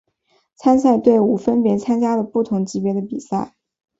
[0.55, 3.53] 参赛队伍分别参加了不同级别的比赛。